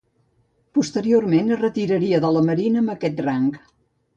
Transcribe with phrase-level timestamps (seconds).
[0.77, 3.49] Posteriorment es retiraria de la Marina amb aquest rang.